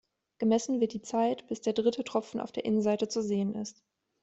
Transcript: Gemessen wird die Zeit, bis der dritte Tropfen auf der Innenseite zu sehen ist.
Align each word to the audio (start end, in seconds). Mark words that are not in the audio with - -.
Gemessen 0.39 0.79
wird 0.79 0.93
die 0.93 1.03
Zeit, 1.03 1.45
bis 1.45 1.61
der 1.61 1.73
dritte 1.73 2.03
Tropfen 2.03 2.39
auf 2.39 2.51
der 2.51 2.65
Innenseite 2.65 3.07
zu 3.07 3.21
sehen 3.21 3.53
ist. 3.53 3.83